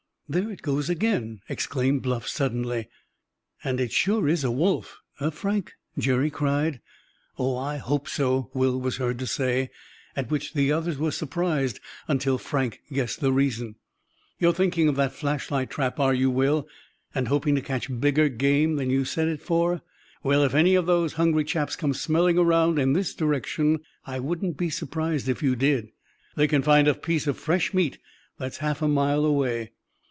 "There 0.33 0.49
it 0.49 0.61
goes 0.61 0.89
again!" 0.89 1.41
exclaimed 1.49 2.03
Bluff 2.03 2.25
suddenly. 2.25 2.87
"And 3.65 3.81
it 3.81 3.91
sure 3.91 4.29
is 4.29 4.45
a 4.45 4.49
wolf—eh, 4.49 5.29
Frank?" 5.31 5.73
Jerry 5.97 6.29
cried. 6.29 6.79
"Oh, 7.37 7.57
I 7.57 7.75
hope 7.75 8.07
so!" 8.07 8.49
Will 8.53 8.79
was 8.79 8.95
heard 8.95 9.19
to 9.19 9.27
say, 9.27 9.71
at 10.15 10.31
which 10.31 10.53
the 10.53 10.71
others 10.71 10.97
were 10.97 11.11
surprised 11.11 11.81
until 12.07 12.37
Frank 12.37 12.79
guessed 12.93 13.19
the 13.19 13.33
reason. 13.33 13.75
"You're 14.39 14.53
thinking 14.53 14.87
of 14.87 14.95
that 14.95 15.11
flashlight 15.11 15.69
trap, 15.69 15.99
are 15.99 16.13
you, 16.13 16.29
Will, 16.29 16.65
and 17.13 17.27
hoping 17.27 17.53
to 17.55 17.61
catch 17.61 17.89
bigger 17.99 18.29
game 18.29 18.77
than 18.77 18.89
you 18.89 19.03
set 19.03 19.27
it 19.27 19.41
for? 19.41 19.81
Well, 20.23 20.43
if 20.45 20.53
any 20.55 20.75
of 20.75 20.85
those 20.85 21.11
hungry 21.11 21.43
chaps 21.43 21.75
come 21.75 21.93
smelling 21.93 22.37
around 22.37 22.79
in 22.79 22.93
this 22.93 23.13
direction 23.13 23.81
I 24.05 24.21
wouldn't 24.21 24.55
be 24.55 24.69
surprised 24.69 25.27
if 25.27 25.43
you 25.43 25.57
did. 25.57 25.89
They 26.37 26.47
can 26.47 26.61
find 26.61 26.87
a 26.87 26.93
piece 26.93 27.27
of 27.27 27.37
fresh 27.37 27.73
meat 27.73 27.97
that's 28.37 28.59
half 28.59 28.81
a 28.81 28.87
mile 28.87 29.25
away." 29.25 29.71